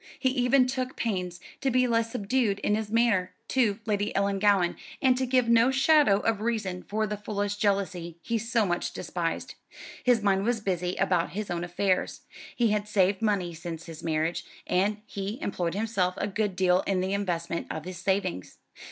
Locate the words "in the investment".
16.87-17.67